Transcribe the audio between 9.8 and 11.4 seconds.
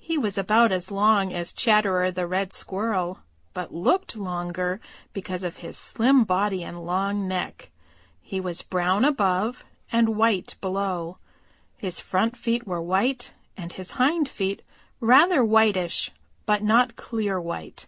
and white below.